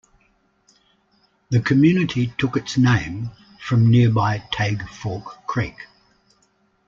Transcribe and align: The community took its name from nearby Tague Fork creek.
The 1.51 1.59
community 1.59 2.33
took 2.39 2.57
its 2.57 2.75
name 2.75 3.29
from 3.59 3.91
nearby 3.91 4.41
Tague 4.51 4.89
Fork 4.89 5.45
creek. 5.45 5.77